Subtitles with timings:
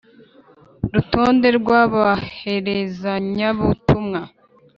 [0.93, 4.21] Rutonde rw aboherezanyabutumwa